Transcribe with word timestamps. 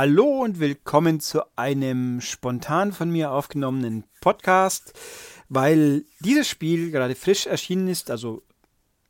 Hallo 0.00 0.44
und 0.44 0.60
willkommen 0.60 1.18
zu 1.18 1.42
einem 1.56 2.20
spontan 2.20 2.92
von 2.92 3.10
mir 3.10 3.32
aufgenommenen 3.32 4.04
Podcast, 4.20 4.96
weil 5.48 6.04
dieses 6.20 6.46
Spiel 6.48 6.92
gerade 6.92 7.16
frisch 7.16 7.48
erschienen 7.48 7.88
ist, 7.88 8.08
also 8.08 8.44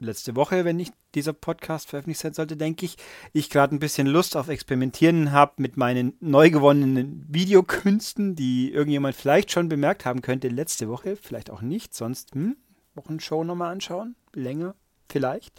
letzte 0.01 0.34
Woche, 0.34 0.64
wenn 0.64 0.77
nicht 0.77 0.95
dieser 1.14 1.34
Podcast 1.34 1.91
veröffentlicht 1.91 2.23
sein 2.23 2.32
sollte, 2.32 2.56
denke 2.56 2.87
ich, 2.87 2.96
ich 3.34 3.51
gerade 3.51 3.77
ein 3.77 3.80
bisschen 3.80 4.06
Lust 4.06 4.34
auf 4.34 4.48
Experimentieren 4.48 5.30
habe 5.30 5.52
mit 5.59 5.77
meinen 5.77 6.14
neu 6.20 6.48
gewonnenen 6.48 7.23
Videokünsten, 7.29 8.34
die 8.34 8.73
irgendjemand 8.73 9.15
vielleicht 9.15 9.52
schon 9.52 9.68
bemerkt 9.68 10.07
haben 10.07 10.23
könnte 10.23 10.48
letzte 10.48 10.88
Woche, 10.88 11.16
vielleicht 11.16 11.51
auch 11.51 11.60
nicht, 11.60 11.93
sonst 11.93 12.34
hm, 12.34 12.57
Wochenshow 12.95 13.45
nochmal 13.45 13.73
anschauen, 13.73 14.16
länger 14.32 14.74
vielleicht, 15.10 15.52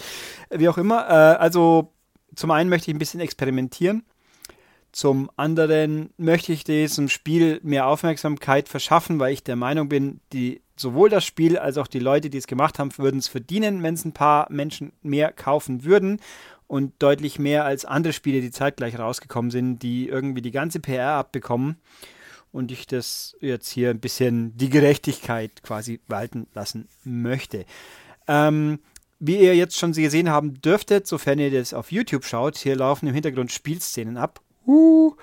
wie 0.50 0.70
auch 0.70 0.80
immer. 0.80 1.08
Äh, 1.08 1.38
also 1.38 1.94
zum 2.34 2.50
einen 2.50 2.72
möchte 2.72 2.90
ich 2.90 2.96
ein 2.96 3.00
bisschen 3.00 3.20
experimentieren 3.20 4.04
zum 4.92 5.30
anderen 5.36 6.10
möchte 6.18 6.52
ich 6.52 6.64
diesem 6.64 7.10
Spiel 7.10 7.60
mehr 7.64 7.88
Aufmerksamkeit 7.88 8.68
verschaffen, 8.68 9.20
weil 9.20 9.34
ich 9.34 9.44
der 9.44 9.56
Meinung 9.56 9.90
bin, 9.90 10.20
die, 10.34 10.62
sowohl 10.76 11.10
das 11.10 11.26
Spiel 11.26 11.58
als 11.58 11.78
auch 11.78 11.88
die 11.88 12.00
Leute, 12.00 12.30
die 12.30 12.38
es 12.38 12.48
gemacht 12.48 12.80
haben, 12.80 12.98
würden 12.98 13.20
es 13.20 13.28
verdienen, 13.28 13.84
wenn 13.84 13.94
es 13.94 14.06
ein 14.06 14.14
paar 14.14 14.48
Menschen 14.52 14.94
mehr 15.02 15.32
kaufen 15.32 15.84
würden 15.84 16.20
und 16.68 16.94
deutlich 17.00 17.40
mehr 17.40 17.66
als 17.66 17.86
andere 17.86 18.14
Spiele, 18.14 18.42
die 18.42 18.52
zeitgleich 18.52 18.98
rausgekommen 18.98 19.52
sind, 19.52 19.80
die 19.80 20.08
irgendwie 20.08 20.42
die 20.42 20.52
ganze 20.52 20.80
PR 20.80 21.14
abbekommen 21.14 21.78
und 22.52 22.72
ich 22.72 22.88
das 22.88 23.36
jetzt 23.42 23.70
hier 23.70 23.92
ein 23.92 24.00
bisschen 24.00 24.58
die 24.58 24.70
Gerechtigkeit 24.70 25.62
quasi 25.62 26.00
walten 26.08 26.48
lassen 26.54 26.88
möchte. 27.04 27.66
Ähm, 28.28 28.80
wie 29.20 29.38
ihr 29.38 29.56
jetzt 29.56 29.78
schon 29.78 29.92
gesehen 29.92 30.30
haben 30.30 30.62
dürftet, 30.62 31.06
sofern 31.06 31.40
ihr 31.40 31.52
das 31.52 31.74
auf 31.74 31.92
YouTube 31.92 32.26
schaut, 32.26 32.58
hier 32.58 32.76
laufen 32.76 33.08
im 33.08 33.14
Hintergrund 33.14 33.52
Spielszenen 33.52 34.18
ab 34.18 34.42
uh, 34.70 35.16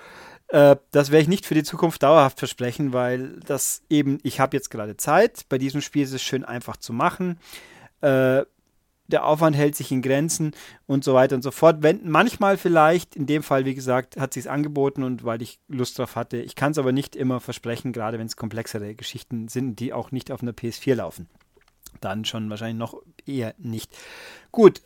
das 0.91 1.11
werde 1.11 1.23
ich 1.23 1.27
nicht 1.27 1.45
für 1.45 1.55
die 1.55 1.63
Zukunft 1.63 2.03
dauerhaft 2.03 2.39
versprechen, 2.39 2.93
weil 2.93 3.39
das 3.45 3.81
eben, 3.89 4.19
ich 4.23 4.39
habe 4.39 4.55
jetzt 4.55 4.69
gerade 4.69 4.95
Zeit. 4.95 5.45
Bei 5.49 5.57
diesem 5.57 5.81
Spiel 5.81 6.03
ist 6.03 6.13
es 6.13 6.21
schön 6.21 6.45
einfach 6.45 6.77
zu 6.77 6.93
machen. 6.93 7.37
Äh, 8.01 8.43
der 9.07 9.25
Aufwand 9.25 9.55
hält 9.55 9.75
sich 9.75 9.91
in 9.91 10.01
Grenzen 10.01 10.51
und 10.85 11.03
so 11.03 11.13
weiter 11.13 11.35
und 11.35 11.41
so 11.41 11.51
fort. 11.51 11.77
Wenn, 11.81 12.09
manchmal 12.09 12.57
vielleicht, 12.57 13.15
in 13.15 13.25
dem 13.25 13.41
Fall, 13.41 13.65
wie 13.65 13.75
gesagt, 13.75 14.17
hat 14.17 14.33
sich 14.33 14.49
angeboten 14.49 15.03
und 15.03 15.23
weil 15.23 15.41
ich 15.41 15.59
Lust 15.67 15.97
drauf 15.97 16.15
hatte. 16.15 16.37
Ich 16.37 16.55
kann 16.55 16.71
es 16.71 16.77
aber 16.77 16.91
nicht 16.91 17.15
immer 17.15 17.39
versprechen, 17.39 17.93
gerade 17.93 18.19
wenn 18.19 18.27
es 18.27 18.35
komplexere 18.35 18.95
Geschichten 18.95 19.47
sind, 19.47 19.79
die 19.79 19.93
auch 19.93 20.11
nicht 20.11 20.31
auf 20.31 20.41
einer 20.41 20.51
PS4 20.51 20.95
laufen. 20.95 21.27
Dann 22.01 22.25
schon 22.25 22.49
wahrscheinlich 22.49 22.77
noch 22.77 23.01
eher 23.25 23.55
nicht. 23.57 23.97
Gut. 24.51 24.81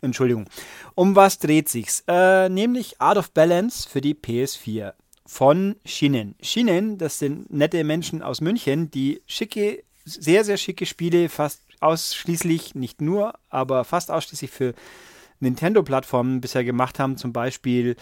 Entschuldigung. 0.00 0.46
Um 0.94 1.16
was 1.16 1.38
dreht 1.38 1.68
sich's? 1.68 2.04
Äh, 2.06 2.48
nämlich 2.48 3.00
Art 3.00 3.18
of 3.18 3.32
Balance 3.32 3.88
für 3.88 4.00
die 4.00 4.14
PS4 4.14 4.92
von 5.26 5.76
Shinen. 5.84 6.34
Shinen, 6.40 6.98
das 6.98 7.18
sind 7.18 7.52
nette 7.52 7.84
Menschen 7.84 8.22
aus 8.22 8.40
München, 8.40 8.90
die 8.90 9.22
schicke, 9.26 9.84
sehr, 10.04 10.44
sehr 10.44 10.56
schicke 10.56 10.86
Spiele 10.86 11.28
fast 11.28 11.62
ausschließlich, 11.80 12.74
nicht 12.74 13.00
nur, 13.00 13.34
aber 13.50 13.84
fast 13.84 14.10
ausschließlich 14.10 14.50
für 14.50 14.74
Nintendo-Plattformen 15.40 16.40
bisher 16.40 16.64
gemacht 16.64 16.98
haben. 16.98 17.16
Zum 17.16 17.32
Beispiel 17.32 17.96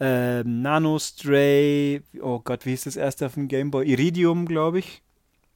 äh, 0.00 0.44
Nanostray, 0.44 2.02
oh 2.20 2.40
Gott, 2.40 2.64
wie 2.64 2.70
hieß 2.70 2.84
das 2.84 2.96
erste 2.96 3.26
auf 3.26 3.34
dem 3.34 3.48
Game 3.48 3.70
Boy? 3.70 3.86
Iridium, 3.90 4.46
glaube 4.46 4.78
ich. 4.78 5.02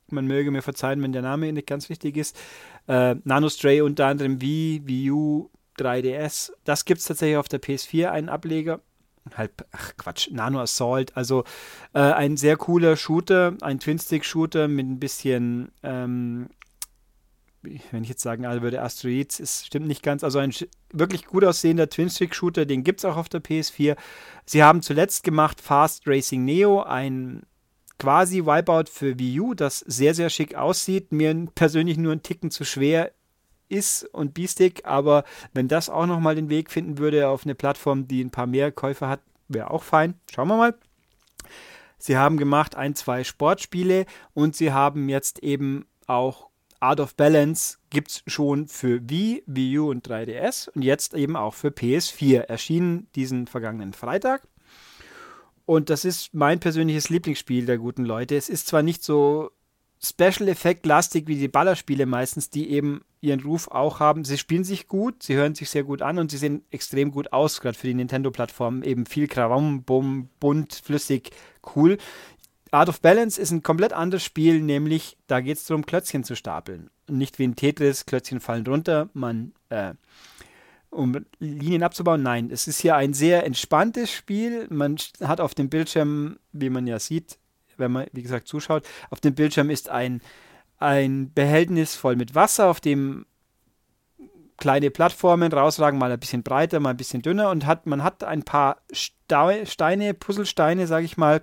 Man 0.09 0.27
möge 0.27 0.51
mir 0.51 0.63
verzeihen, 0.63 1.01
wenn 1.03 1.13
der 1.13 1.23
Name 1.23 1.53
nicht 1.53 1.67
ganz 1.67 1.89
wichtig 1.89 2.17
ist. 2.17 2.39
Äh, 2.86 3.14
Nanostray 3.24 3.80
unter 3.80 4.07
anderem 4.07 4.41
Wii, 4.42 4.83
Wii 4.85 5.11
U, 5.11 5.51
3DS. 5.79 6.53
Das 6.65 6.85
gibt 6.85 7.01
es 7.01 7.07
tatsächlich 7.07 7.37
auf 7.37 7.49
der 7.49 7.61
PS4, 7.61 8.09
einen 8.09 8.29
Ableger. 8.29 8.81
Halt, 9.37 9.53
ach 9.71 9.93
Quatsch, 9.97 10.31
Nano 10.33 10.61
Assault. 10.61 11.17
Also 11.17 11.45
äh, 11.95 12.01
ein 12.01 12.37
sehr 12.37 12.57
cooler 12.57 12.97
Shooter, 12.97 13.57
ein 13.61 13.79
Twin-Stick-Shooter 13.79 14.69
mit 14.69 14.87
ein 14.87 14.99
bisschen, 14.99 15.71
ähm, 15.83 16.49
wenn 17.63 18.03
ich 18.03 18.09
jetzt 18.09 18.23
sagen 18.23 18.43
würde, 18.43 18.83
Asteroids, 18.83 19.39
ist, 19.39 19.67
stimmt 19.67 19.87
nicht 19.87 20.03
ganz. 20.03 20.25
Also 20.25 20.41
ein 20.41 20.53
wirklich 20.93 21.27
gut 21.27 21.45
aussehender 21.45 21.89
Twin-Stick-Shooter, 21.89 22.67
den 22.67 22.83
gibt 22.83 23.01
es 23.01 23.05
auch 23.05 23.17
auf 23.17 23.29
der 23.29 23.43
PS4. 23.43 23.97
Sie 24.45 24.63
haben 24.65 24.83
zuletzt 24.83 25.23
gemacht 25.23 25.61
Fast 25.61 26.07
Racing 26.09 26.45
Neo, 26.45 26.83
ein 26.83 27.45
quasi 28.01 28.45
Wipeout 28.45 28.91
für 28.91 29.17
Wii 29.21 29.41
U, 29.41 29.55
das 29.55 29.79
sehr, 29.79 30.15
sehr 30.15 30.31
schick 30.31 30.57
aussieht. 30.57 31.13
Mir 31.13 31.47
persönlich 31.55 31.97
nur 31.97 32.13
ein 32.13 32.25
Ticken 32.25 32.51
zu 32.51 32.65
schwer 32.65 33.13
ist 33.73 34.05
und 34.13 34.35
B-Stick, 34.35 34.83
aber 34.85 35.25
wenn 35.53 35.69
das 35.69 35.89
auch 35.89 36.07
nochmal 36.07 36.35
den 36.35 36.51
Weg 36.51 36.71
finden 36.71 36.99
würde 36.99 37.29
auf 37.29 37.45
eine 37.45 37.55
Plattform, 37.55 38.07
die 38.07 38.23
ein 38.23 38.31
paar 38.31 38.47
mehr 38.47 38.71
Käufer 38.71 39.09
hat, 39.09 39.21
wäre 39.49 39.71
auch 39.71 39.83
fein. 39.83 40.15
Schauen 40.33 40.49
wir 40.49 40.57
mal. 40.57 40.75
Sie 41.99 42.17
haben 42.17 42.37
gemacht 42.37 42.75
ein, 42.75 42.95
zwei 42.95 43.25
Sportspiele 43.25 44.07
und 44.35 44.57
sie 44.57 44.73
haben 44.73 45.09
jetzt 45.09 45.39
eben 45.41 45.87
auch 46.07 46.51
Art 46.81 46.99
of 46.99 47.15
Balance 47.15 47.79
gibt 47.91 48.11
es 48.11 48.23
schon 48.27 48.67
für 48.67 49.09
Wii, 49.09 49.45
Wii 49.47 49.79
U 49.79 49.91
und 49.91 50.07
3DS 50.09 50.69
und 50.71 50.83
jetzt 50.83 51.15
eben 51.15 51.37
auch 51.37 51.55
für 51.55 51.69
PS4. 51.69 52.41
Erschienen 52.41 53.07
diesen 53.15 53.47
vergangenen 53.47 53.93
Freitag. 53.93 54.49
Und 55.65 55.91
das 55.91 56.05
ist 56.05 56.35
mein 56.35 56.59
persönliches 56.59 57.09
Lieblingsspiel 57.09 57.67
der 57.67 57.79
guten 57.79 58.05
Leute. 58.05 58.37
Es 58.37 58.49
ist 58.49 58.67
zwar 58.67 58.83
nicht 58.83 59.05
so 59.05 59.53
Special 60.05 60.48
Effect 60.48 60.85
lastig 60.85 61.29
wie 61.29 61.36
die 61.36 61.48
Ballerspiele 61.48 62.07
meistens, 62.07 62.51
die 62.51 62.70
eben 62.70 63.02
ihren 63.20 63.40
Ruf 63.40 63.68
auch 63.68 64.01
haben. 64.01 64.24
Sie 64.24 64.36
spielen 64.36 64.64
sich 64.64 64.89
gut, 64.89 65.23
sie 65.23 65.35
hören 65.36 65.55
sich 65.55 65.70
sehr 65.70 65.85
gut 65.85 66.02
an 66.02 66.18
und 66.18 66.30
sie 66.30 66.39
sehen 66.39 66.64
extrem 66.70 67.13
gut 67.13 67.33
aus, 67.33 67.61
gerade 67.61 67.79
für 67.79 67.86
die 67.86 67.95
Nintendo-Plattform. 67.95 68.83
Eben 68.83 69.07
viel 69.07 69.29
Krawam, 69.29 69.85
bumm, 69.85 70.29
bunt, 70.41 70.74
flüssig, 70.74 71.30
cool. 71.77 71.98
Art 72.73 72.89
of 72.89 73.01
Balance 73.01 73.41
ist 73.41 73.52
ein 73.52 73.62
komplett 73.62 73.92
anderes 73.92 74.24
Spiel, 74.24 74.61
nämlich 74.61 75.18
da 75.29 75.41
geht 75.41 75.58
es 75.58 75.67
darum, 75.67 75.86
Klötzchen 75.86 76.24
zu 76.24 76.35
stapeln. 76.35 76.91
nicht 77.08 77.39
wie 77.39 77.45
in 77.45 77.55
Tetris, 77.55 78.07
Klötzchen 78.07 78.41
fallen 78.41 78.67
runter, 78.67 79.08
man, 79.12 79.52
äh, 79.68 79.95
um 80.91 81.24
Linien 81.39 81.83
abzubauen. 81.83 82.23
Nein, 82.23 82.51
es 82.51 82.67
ist 82.67 82.80
hier 82.80 82.96
ein 82.96 83.14
sehr 83.14 83.45
entspanntes 83.45 84.11
Spiel. 84.11 84.67
Man 84.70 84.96
hat 85.20 85.41
auf 85.41 85.55
dem 85.55 85.68
Bildschirm, 85.68 86.39
wie 86.52 86.70
man 86.70 86.86
ja 86.86 86.98
sieht, 86.98 87.39
wenn 87.83 87.93
man, 87.93 88.07
wie 88.13 88.23
gesagt, 88.23 88.48
zuschaut, 88.48 88.89
auf 89.11 89.20
dem 89.20 89.35
Bildschirm 89.35 89.69
ist 89.69 89.91
ein 89.91 90.23
ein 90.83 91.33
Behältnis 91.33 91.95
voll 91.95 92.17
mit 92.17 92.35
Wasser, 92.35 92.67
auf 92.67 92.81
dem 92.81 93.25
kleine 94.59 94.91
Plattformen 94.91 95.53
rausragen, 95.53 95.98
mal 95.98 96.11
ein 96.11 96.21
bisschen 96.21 96.42
breiter, 96.42 96.81
mal 96.81 96.91
ein 96.91 96.97
bisschen 96.97 97.23
dünner 97.23 97.51
und 97.51 97.67
hat, 97.67 97.87
man 97.87 98.03
hat 98.03 98.25
ein 98.25 98.42
paar 98.42 98.83
Steine, 98.92 100.15
Puzzlesteine, 100.15 100.87
sage 100.87 101.05
ich 101.05 101.17
mal, 101.17 101.42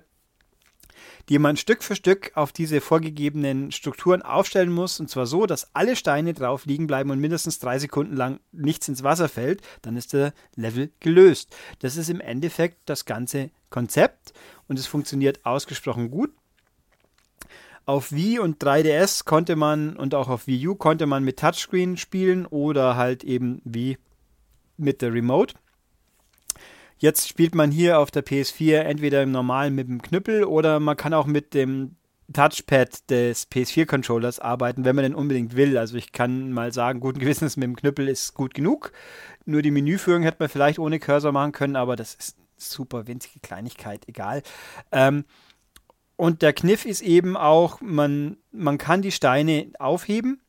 die 1.28 1.38
man 1.38 1.56
Stück 1.56 1.82
für 1.82 1.94
Stück 1.94 2.32
auf 2.34 2.52
diese 2.52 2.80
vorgegebenen 2.80 3.72
Strukturen 3.72 4.22
aufstellen 4.22 4.72
muss. 4.72 5.00
Und 5.00 5.08
zwar 5.10 5.26
so, 5.26 5.46
dass 5.46 5.74
alle 5.74 5.96
Steine 5.96 6.34
drauf 6.34 6.66
liegen 6.66 6.86
bleiben 6.86 7.10
und 7.10 7.20
mindestens 7.20 7.58
drei 7.58 7.78
Sekunden 7.78 8.16
lang 8.16 8.40
nichts 8.52 8.88
ins 8.88 9.02
Wasser 9.02 9.28
fällt. 9.28 9.62
Dann 9.82 9.96
ist 9.96 10.12
der 10.12 10.32
Level 10.56 10.90
gelöst. 11.00 11.54
Das 11.80 11.96
ist 11.96 12.10
im 12.10 12.20
Endeffekt 12.20 12.78
das 12.86 13.04
ganze 13.04 13.50
Konzept 13.70 14.32
und 14.68 14.78
es 14.78 14.86
funktioniert 14.86 15.44
ausgesprochen 15.44 16.10
gut. 16.10 16.30
Auf 17.86 18.12
Wii 18.12 18.38
und 18.38 18.62
3DS 18.62 19.24
konnte 19.24 19.56
man 19.56 19.96
und 19.96 20.14
auch 20.14 20.28
auf 20.28 20.46
Wii 20.46 20.68
U 20.68 20.74
konnte 20.74 21.06
man 21.06 21.24
mit 21.24 21.38
Touchscreen 21.38 21.96
spielen 21.96 22.46
oder 22.46 22.96
halt 22.96 23.24
eben 23.24 23.60
wie 23.64 23.98
mit 24.76 25.02
der 25.02 25.12
Remote. 25.12 25.54
Jetzt 27.00 27.28
spielt 27.28 27.54
man 27.54 27.70
hier 27.70 27.98
auf 27.98 28.10
der 28.10 28.22
PS4 28.22 28.80
entweder 28.80 29.22
im 29.22 29.32
normalen 29.32 29.74
mit 29.74 29.88
dem 29.88 30.02
Knüppel 30.02 30.44
oder 30.44 30.80
man 30.80 30.98
kann 30.98 31.14
auch 31.14 31.24
mit 31.24 31.54
dem 31.54 31.96
Touchpad 32.30 33.08
des 33.08 33.50
PS4-Controllers 33.50 34.38
arbeiten, 34.38 34.84
wenn 34.84 34.94
man 34.94 35.04
denn 35.04 35.14
unbedingt 35.14 35.56
will. 35.56 35.78
Also 35.78 35.96
ich 35.96 36.12
kann 36.12 36.52
mal 36.52 36.74
sagen, 36.74 37.00
guten 37.00 37.18
Gewissens 37.18 37.56
mit 37.56 37.64
dem 37.64 37.74
Knüppel 37.74 38.06
ist 38.06 38.34
gut 38.34 38.52
genug. 38.52 38.92
Nur 39.46 39.62
die 39.62 39.70
Menüführung 39.70 40.22
hätte 40.22 40.36
man 40.40 40.50
vielleicht 40.50 40.78
ohne 40.78 41.00
Cursor 41.00 41.32
machen 41.32 41.52
können, 41.52 41.74
aber 41.74 41.96
das 41.96 42.14
ist 42.14 42.36
super 42.58 43.06
winzige 43.06 43.40
Kleinigkeit, 43.40 44.06
egal. 44.06 44.42
Ähm, 44.92 45.24
und 46.16 46.42
der 46.42 46.52
Kniff 46.52 46.84
ist 46.84 47.00
eben 47.00 47.34
auch, 47.34 47.80
man, 47.80 48.36
man 48.52 48.76
kann 48.76 49.00
die 49.00 49.10
Steine 49.10 49.72
aufheben 49.78 50.42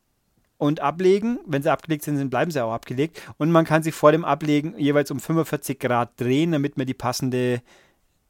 und 0.62 0.80
ablegen. 0.80 1.40
Wenn 1.48 1.64
sie 1.64 1.72
abgelegt 1.72 2.04
sind, 2.04 2.30
bleiben 2.30 2.52
sie 2.52 2.64
auch 2.64 2.72
abgelegt. 2.72 3.20
Und 3.40 3.52
man 3.52 3.66
kann 3.66 3.82
sie 3.82 3.92
vor 3.92 4.12
dem 4.12 4.24
Ablegen 4.24 4.78
jeweils 4.78 5.10
um 5.10 5.20
45 5.20 5.80
Grad 5.80 6.22
drehen, 6.22 6.52
damit 6.52 6.78
man 6.78 6.86
die 6.86 6.94
passende 6.94 7.64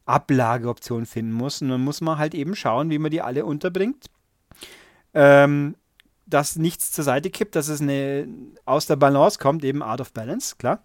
Ablageoption 0.06 1.04
finden 1.04 1.32
muss. 1.32 1.60
Und 1.60 1.68
dann 1.68 1.84
muss 1.84 2.00
man 2.00 2.16
halt 2.16 2.34
eben 2.34 2.56
schauen, 2.56 2.88
wie 2.88 2.98
man 2.98 3.10
die 3.10 3.20
alle 3.20 3.44
unterbringt. 3.44 4.06
Ähm, 5.12 5.74
dass 6.24 6.56
nichts 6.56 6.90
zur 6.90 7.04
Seite 7.04 7.28
kippt, 7.28 7.54
dass 7.54 7.68
es 7.68 7.82
eine, 7.82 8.26
aus 8.64 8.86
der 8.86 8.96
Balance 8.96 9.38
kommt, 9.38 9.62
eben 9.62 9.82
out 9.82 10.00
of 10.00 10.14
balance, 10.14 10.56
klar. 10.56 10.82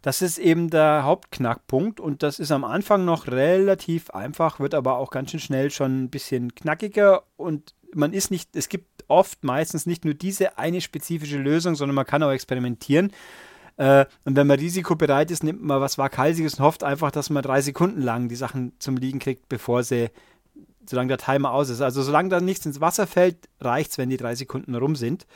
Das 0.00 0.22
ist 0.22 0.38
eben 0.38 0.70
der 0.70 1.02
Hauptknackpunkt 1.04 2.00
und 2.00 2.22
das 2.22 2.38
ist 2.38 2.50
am 2.50 2.64
Anfang 2.64 3.04
noch 3.04 3.26
relativ 3.26 4.08
einfach, 4.08 4.58
wird 4.58 4.72
aber 4.72 4.96
auch 4.96 5.10
ganz 5.10 5.32
schön 5.32 5.40
schnell 5.40 5.70
schon 5.70 6.04
ein 6.04 6.08
bisschen 6.08 6.54
knackiger 6.54 7.24
und 7.36 7.74
man 7.94 8.12
ist 8.12 8.30
nicht, 8.30 8.54
es 8.56 8.68
gibt 8.68 9.04
oft 9.08 9.44
meistens 9.44 9.86
nicht 9.86 10.04
nur 10.04 10.14
diese 10.14 10.58
eine 10.58 10.80
spezifische 10.80 11.38
Lösung, 11.38 11.74
sondern 11.74 11.94
man 11.94 12.06
kann 12.06 12.22
auch 12.22 12.30
experimentieren. 12.30 13.12
Äh, 13.76 14.06
und 14.24 14.36
wenn 14.36 14.46
man 14.46 14.58
risikobereit 14.58 15.30
ist, 15.30 15.42
nimmt 15.42 15.62
man 15.62 15.80
was 15.80 15.98
Waghalsiges 15.98 16.54
und 16.54 16.64
hofft 16.64 16.84
einfach, 16.84 17.10
dass 17.10 17.30
man 17.30 17.42
drei 17.42 17.60
Sekunden 17.62 18.02
lang 18.02 18.28
die 18.28 18.36
Sachen 18.36 18.72
zum 18.78 18.96
Liegen 18.96 19.18
kriegt, 19.18 19.48
bevor 19.48 19.82
sie, 19.82 20.10
solange 20.86 21.08
der 21.08 21.18
Timer 21.18 21.52
aus 21.52 21.70
ist. 21.70 21.80
Also 21.80 22.02
solange 22.02 22.28
da 22.28 22.40
nichts 22.40 22.66
ins 22.66 22.80
Wasser 22.80 23.06
fällt, 23.06 23.48
reicht 23.60 23.92
es, 23.92 23.98
wenn 23.98 24.10
die 24.10 24.16
drei 24.16 24.34
Sekunden 24.34 24.74
rum 24.74 24.96
sind. 24.96 25.26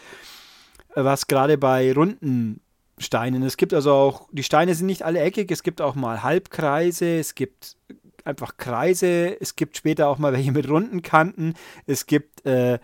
Äh, 0.95 1.05
was 1.05 1.27
gerade 1.27 1.59
bei 1.59 1.93
runden 1.93 2.61
Steinen. 2.99 3.43
Es 3.43 3.57
gibt 3.57 3.75
also 3.75 3.93
auch, 3.93 4.29
die 4.31 4.45
Steine 4.45 4.75
sind 4.75 4.87
nicht 4.87 5.03
alle 5.03 5.21
eckig, 5.21 5.51
es 5.51 5.63
gibt 5.63 5.81
auch 5.81 5.97
mal 5.97 6.23
Halbkreise, 6.23 7.19
es 7.19 7.35
gibt 7.35 7.77
einfach 8.25 8.57
Kreise, 8.57 9.41
es 9.41 9.57
gibt 9.57 9.77
später 9.77 10.09
auch 10.09 10.19
mal 10.19 10.33
welche 10.33 10.53
mit 10.53 10.69
runden 10.69 11.03
Kanten, 11.03 11.55
es 11.87 12.07
gibt 12.07 12.45
äh, 12.47 12.79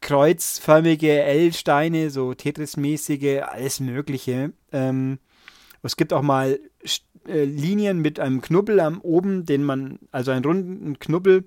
kreuzförmige 0.00 1.22
L-Steine, 1.22 2.10
so 2.10 2.34
Tetris-mäßige, 2.34 3.42
alles 3.42 3.80
Mögliche. 3.80 4.52
Ähm, 4.72 5.18
es 5.82 5.96
gibt 5.96 6.12
auch 6.12 6.22
mal 6.22 6.58
äh, 7.26 7.44
Linien 7.44 8.00
mit 8.00 8.18
einem 8.18 8.40
Knubbel 8.40 8.80
am 8.80 9.00
oben, 9.00 9.44
den 9.44 9.62
man, 9.62 9.98
also 10.10 10.30
einen 10.30 10.44
runden 10.44 10.98
Knubbel, 10.98 11.44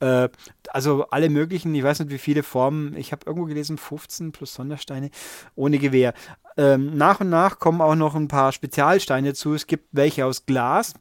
äh, 0.00 0.28
also 0.68 1.06
alle 1.10 1.30
möglichen, 1.30 1.74
ich 1.74 1.82
weiß 1.82 2.00
nicht 2.00 2.10
wie 2.10 2.18
viele 2.18 2.42
Formen, 2.42 2.96
ich 2.96 3.12
habe 3.12 3.26
irgendwo 3.26 3.46
gelesen, 3.46 3.78
15 3.78 4.32
plus 4.32 4.54
Sondersteine 4.54 5.10
ohne 5.54 5.78
Gewehr. 5.78 6.14
Ähm, 6.56 6.96
nach 6.96 7.20
und 7.20 7.30
nach 7.30 7.58
kommen 7.58 7.80
auch 7.80 7.94
noch 7.94 8.14
ein 8.14 8.28
paar 8.28 8.52
Spezialsteine 8.52 9.34
zu. 9.34 9.54
Es 9.54 9.66
gibt 9.66 9.88
welche 9.92 10.26
aus 10.26 10.46
Glas, 10.46 10.94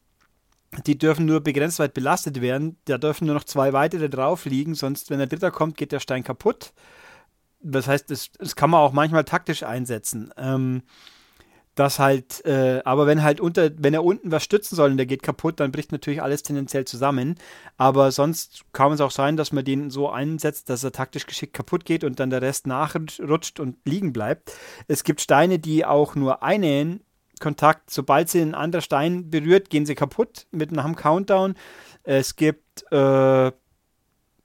die 0.85 0.97
dürfen 0.97 1.25
nur 1.25 1.41
begrenzt 1.41 1.79
weit 1.79 1.93
belastet 1.93 2.41
werden. 2.41 2.77
Da 2.85 2.97
dürfen 2.97 3.25
nur 3.25 3.35
noch 3.35 3.43
zwei 3.43 3.73
weitere 3.73 4.09
drauf 4.09 4.45
liegen, 4.45 4.75
sonst, 4.75 5.09
wenn 5.09 5.17
der 5.17 5.27
dritter 5.27 5.51
kommt, 5.51 5.77
geht 5.77 5.91
der 5.91 5.99
Stein 5.99 6.23
kaputt. 6.23 6.73
Das 7.61 7.87
heißt, 7.87 8.09
das, 8.09 8.31
das 8.37 8.55
kann 8.55 8.69
man 8.69 8.81
auch 8.81 8.93
manchmal 8.93 9.25
taktisch 9.25 9.63
einsetzen. 9.63 10.31
Ähm, 10.37 10.83
das 11.75 11.97
halt, 11.97 12.43
äh, 12.45 12.81
aber 12.83 13.07
wenn 13.07 13.23
halt 13.23 13.39
unter, 13.39 13.71
wenn 13.77 13.93
er 13.93 14.03
unten 14.03 14.31
was 14.31 14.43
stützen 14.43 14.75
soll 14.75 14.91
und 14.91 14.97
der 14.97 15.05
geht 15.05 15.23
kaputt, 15.23 15.59
dann 15.61 15.71
bricht 15.71 15.93
natürlich 15.93 16.21
alles 16.21 16.43
tendenziell 16.43 16.83
zusammen. 16.85 17.35
Aber 17.77 18.11
sonst 18.11 18.65
kann 18.73 18.91
es 18.91 19.01
auch 19.01 19.11
sein, 19.11 19.37
dass 19.37 19.53
man 19.53 19.63
den 19.63 19.89
so 19.89 20.09
einsetzt, 20.09 20.69
dass 20.69 20.83
er 20.83 20.91
taktisch 20.91 21.25
geschickt 21.25 21.53
kaputt 21.53 21.85
geht 21.85 22.03
und 22.03 22.19
dann 22.19 22.31
der 22.31 22.41
Rest 22.41 22.67
nachrutscht 22.67 23.61
und 23.61 23.77
liegen 23.85 24.11
bleibt. 24.11 24.51
Es 24.87 25.05
gibt 25.05 25.21
Steine, 25.21 25.57
die 25.57 25.85
auch 25.85 26.15
nur 26.15 26.43
einen 26.43 27.01
Kontakt. 27.39 27.89
Sobald 27.89 28.29
sie 28.29 28.41
einen 28.41 28.55
anderen 28.55 28.81
Stein 28.81 29.29
berührt, 29.29 29.69
gehen 29.69 29.85
sie 29.85 29.95
kaputt 29.95 30.47
mit 30.51 30.71
einem 30.71 30.95
Countdown. 30.95 31.55
Es 32.03 32.35
gibt 32.35 32.85
äh, 32.91 33.51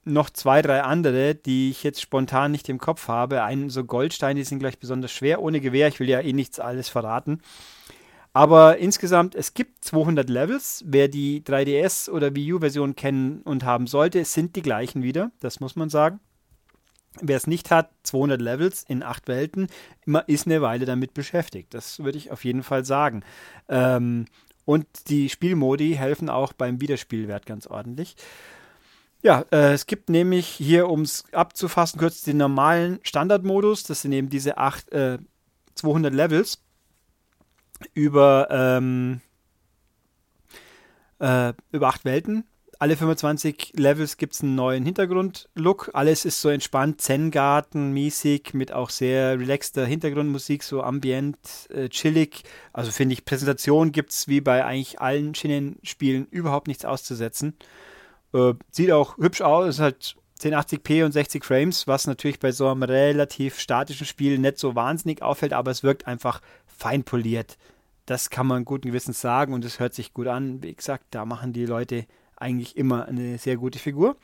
noch 0.05 0.29
zwei, 0.29 0.61
drei 0.61 0.81
andere, 0.83 1.35
die 1.35 1.71
ich 1.71 1.83
jetzt 1.83 2.01
spontan 2.01 2.51
nicht 2.51 2.69
im 2.69 2.77
Kopf 2.77 3.07
habe. 3.07 3.43
Einen 3.43 3.69
so 3.69 3.83
Goldsteine, 3.83 4.39
die 4.39 4.45
sind 4.45 4.59
gleich 4.59 4.79
besonders 4.79 5.11
schwer, 5.11 5.41
ohne 5.41 5.59
Gewehr. 5.59 5.87
Ich 5.87 5.99
will 5.99 6.09
ja 6.09 6.21
eh 6.21 6.33
nichts 6.33 6.59
alles 6.59 6.89
verraten. 6.89 7.41
Aber 8.33 8.77
insgesamt, 8.77 9.33
es 9.33 9.53
gibt 9.53 9.83
200 9.85 10.29
Levels. 10.29 10.83
Wer 10.85 11.07
die 11.07 11.41
3DS 11.41 12.09
oder 12.09 12.35
Wii 12.35 12.53
U-Version 12.53 12.95
kennen 12.95 13.41
und 13.43 13.63
haben 13.63 13.87
sollte, 13.87 14.25
sind 14.25 14.55
die 14.55 14.61
gleichen 14.61 15.03
wieder. 15.03 15.31
Das 15.39 15.59
muss 15.59 15.75
man 15.75 15.89
sagen. 15.89 16.19
Wer 17.21 17.37
es 17.37 17.47
nicht 17.47 17.71
hat, 17.71 17.91
200 18.03 18.41
Levels 18.41 18.83
in 18.87 19.03
acht 19.03 19.27
Welten, 19.27 19.67
immer 20.05 20.27
ist 20.27 20.47
eine 20.47 20.61
Weile 20.61 20.85
damit 20.85 21.13
beschäftigt. 21.13 21.73
Das 21.73 21.99
würde 21.99 22.17
ich 22.17 22.31
auf 22.31 22.43
jeden 22.43 22.63
Fall 22.63 22.83
sagen. 22.85 23.23
Ähm, 23.69 24.25
und 24.65 24.85
die 25.07 25.29
Spielmodi 25.29 25.93
helfen 25.93 26.29
auch 26.29 26.53
beim 26.53 26.81
Wiederspielwert 26.81 27.45
ganz 27.45 27.67
ordentlich. 27.67 28.15
Ja, 29.21 29.45
äh, 29.51 29.73
es 29.73 29.85
gibt 29.85 30.09
nämlich 30.09 30.47
hier, 30.47 30.89
um 30.89 31.01
es 31.01 31.23
abzufassen, 31.31 31.99
kurz 31.99 32.21
den 32.21 32.37
normalen 32.37 32.99
Standardmodus. 33.03 33.83
Das 33.83 34.01
sind 34.01 34.11
eben 34.11 34.29
diese 34.29 34.57
acht, 34.57 34.91
äh, 34.91 35.17
200 35.75 36.13
Levels 36.13 36.61
über, 37.93 38.47
ähm, 38.51 39.21
äh, 41.19 41.53
über 41.71 41.87
acht 41.87 42.05
Welten 42.05 42.45
alle 42.79 42.97
25 42.97 43.73
Levels 43.75 44.17
gibt 44.17 44.33
es 44.33 44.41
einen 44.41 44.55
neuen 44.55 44.83
Hintergrundlook. 44.85 45.91
Alles 45.93 46.25
ist 46.25 46.41
so 46.41 46.49
entspannt, 46.49 47.01
Zen-Garten-mäßig, 47.01 48.53
mit 48.53 48.71
auch 48.71 48.89
sehr 48.89 49.39
relaxter 49.39 49.85
Hintergrundmusik, 49.85 50.63
so 50.63 50.81
ambient, 50.81 51.37
äh, 51.69 51.89
chillig. 51.89 52.43
Also 52.73 52.91
finde 52.91 53.13
ich, 53.13 53.25
Präsentation 53.25 53.91
gibt 53.91 54.11
es 54.11 54.27
wie 54.27 54.41
bei 54.41 54.65
eigentlich 54.65 54.99
allen 54.99 55.35
Schienen-Spielen 55.35 56.27
überhaupt 56.31 56.67
nichts 56.67 56.85
auszusetzen. 56.85 57.55
Äh, 58.33 58.53
sieht 58.71 58.91
auch 58.91 59.17
hübsch 59.17 59.41
aus, 59.41 59.67
ist 59.67 59.79
halt 59.79 60.15
1080p 60.41 61.05
und 61.05 61.11
60 61.11 61.45
Frames, 61.45 61.87
was 61.87 62.07
natürlich 62.07 62.39
bei 62.39 62.51
so 62.51 62.67
einem 62.67 62.83
relativ 62.83 63.59
statischen 63.59 64.05
Spiel 64.05 64.37
nicht 64.37 64.59
so 64.59 64.75
wahnsinnig 64.75 65.21
auffällt, 65.21 65.53
aber 65.53 65.71
es 65.71 65.83
wirkt 65.83 66.07
einfach 66.07 66.41
fein 66.67 67.03
poliert. 67.03 67.57
Das 68.05 68.29
kann 68.29 68.45
man 68.45 68.65
guten 68.65 68.89
Gewissens 68.89 69.21
sagen 69.21 69.53
und 69.53 69.65
es 69.65 69.79
hört 69.79 69.93
sich 69.93 70.13
gut 70.13 70.27
an. 70.27 70.61
Wie 70.61 70.75
gesagt, 70.75 71.05
da 71.11 71.25
machen 71.25 71.53
die 71.53 71.65
Leute 71.65 72.05
eigentlich 72.37 72.77
immer 72.77 73.05
eine 73.05 73.37
sehr 73.37 73.57
gute 73.57 73.79
Figur. 73.79 74.17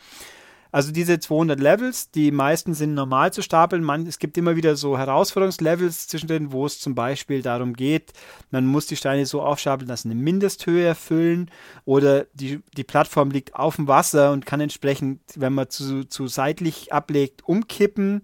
Also 0.72 0.94
diese 0.94 1.20
200 1.20 1.60
Levels, 1.60 2.12
die 2.12 2.32
meisten 2.32 2.74
sind 2.74 2.94
normal 2.94 3.34
zu 3.34 3.42
stapeln. 3.42 3.84
Man, 3.84 4.08
es 4.08 4.20
gibt 4.20 4.38
immer 4.38 4.56
wieder 4.56 4.78
so 4.78 4.98
Herausforderungslevels 4.98 6.08
zwischendrin, 6.08 6.54
wo 6.54 6.66
es 6.66 6.80
zum 6.80 6.96
Beispiel 6.96 7.42
darum 7.42 7.74
geht, 7.74 8.14
man 8.52 8.66
muss 8.66 8.86
die 8.86 8.96
Steine 8.96 9.26
so 9.26 9.42
aufstapeln, 9.42 9.90
dass 9.90 10.04
sie 10.04 10.10
eine 10.10 10.22
Mindesthöhe 10.22 10.86
erfüllen 10.86 11.52
oder 11.84 12.26
die, 12.34 12.62
die 12.78 12.86
Plattform 12.86 13.32
liegt 13.32 13.54
auf 13.56 13.76
dem 13.76 13.88
Wasser 13.88 14.32
und 14.32 14.46
kann 14.46 14.62
entsprechend, 14.62 15.20
wenn 15.36 15.54
man 15.54 15.70
zu, 15.70 16.06
zu 16.06 16.28
seitlich 16.28 16.94
ablegt, 16.94 17.46
umkippen. 17.46 18.22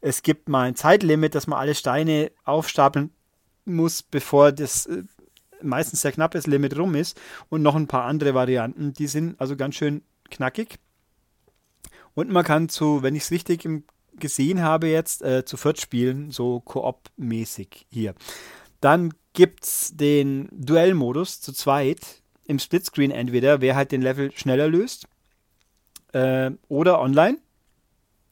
Es 0.00 0.22
gibt 0.22 0.48
mal 0.48 0.62
ein 0.62 0.74
Zeitlimit, 0.74 1.36
dass 1.36 1.46
man 1.46 1.60
alle 1.60 1.76
Steine 1.76 2.32
aufstapeln 2.44 3.10
muss, 3.64 4.02
bevor 4.02 4.50
das 4.50 4.86
äh, 4.86 5.04
meistens 5.62 6.02
sehr 6.02 6.12
knappes 6.12 6.46
Limit 6.46 6.78
rum 6.78 6.94
ist 6.94 7.20
und 7.48 7.62
noch 7.62 7.74
ein 7.74 7.86
paar 7.86 8.04
andere 8.04 8.34
Varianten, 8.34 8.92
die 8.92 9.06
sind 9.06 9.40
also 9.40 9.56
ganz 9.56 9.74
schön 9.74 10.02
knackig. 10.30 10.78
Und 12.14 12.30
man 12.30 12.44
kann 12.44 12.68
zu, 12.68 13.02
wenn 13.02 13.14
ich 13.14 13.24
es 13.24 13.30
richtig 13.30 13.68
gesehen 14.18 14.62
habe 14.62 14.88
jetzt, 14.88 15.22
äh, 15.22 15.44
zu 15.44 15.56
viert 15.56 15.80
spielen, 15.80 16.30
so 16.30 16.60
Koop-mäßig 16.60 17.86
hier. 17.90 18.14
Dann 18.80 19.12
gibt 19.32 19.64
es 19.64 19.92
den 19.94 20.48
Duellmodus 20.52 21.40
zu 21.40 21.52
zweit 21.52 22.22
im 22.44 22.58
Splitscreen 22.58 23.10
entweder, 23.10 23.60
wer 23.60 23.76
halt 23.76 23.92
den 23.92 24.02
Level 24.02 24.32
schneller 24.32 24.68
löst 24.68 25.06
äh, 26.12 26.50
oder 26.68 27.00
online 27.00 27.38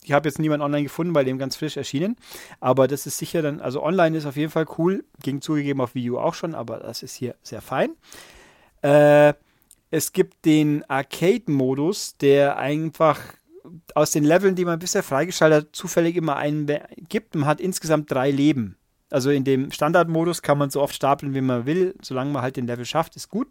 ich 0.05 0.13
habe 0.13 0.29
jetzt 0.29 0.39
niemanden 0.39 0.65
online 0.65 0.85
gefunden, 0.85 1.15
weil 1.15 1.25
dem 1.25 1.39
ganz 1.39 1.57
frisch 1.57 1.77
erschienen. 1.77 2.17
Aber 2.61 2.87
das 2.87 3.07
ist 3.07 3.19
sicher 3.19 3.43
dann, 3.43 3.61
also 3.61 3.83
online 3.83 4.17
ist 4.17 4.27
auf 4.27 4.37
jeden 4.37 4.51
Fall 4.51 4.67
cool. 4.79 5.05
Ging 5.23 5.41
zugegeben 5.41 5.81
auf 5.81 5.93
U 5.97 6.19
auch 6.19 6.35
schon, 6.35 6.55
aber 6.55 6.79
das 6.79 7.03
ist 7.03 7.15
hier 7.15 7.35
sehr 7.43 7.63
fein. 7.63 7.91
Äh, 8.83 9.35
es 9.91 10.13
gibt 10.13 10.45
den 10.45 10.85
Arcade-Modus, 10.89 12.17
der 12.19 12.59
einfach 12.59 13.21
aus 13.95 14.11
den 14.11 14.25
Leveln, 14.25 14.57
die 14.57 14.65
man 14.65 14.79
bisher 14.79 15.03
freigeschaltet 15.03 15.69
hat, 15.69 15.77
zufällig 15.77 16.17
immer 16.17 16.37
einen 16.37 16.69
gibt. 17.09 17.35
Man 17.35 17.47
hat 17.47 17.61
insgesamt 17.61 18.11
drei 18.11 18.31
Leben. 18.31 18.77
Also 19.15 19.31
in 19.31 19.45
dem 19.45 19.71
Standardmodus 19.71 20.43
kann 20.43 20.59
man 20.59 20.71
so 20.71 20.83
oft 20.83 20.93
stapeln, 20.93 21.35
wie 21.35 21.41
man 21.41 21.67
will, 21.67 21.95
solange 22.03 22.33
man 22.33 22.43
halt 22.43 22.57
den 22.57 22.67
Level 22.67 22.85
schafft, 22.85 23.15
ist 23.15 23.29
gut. 23.29 23.47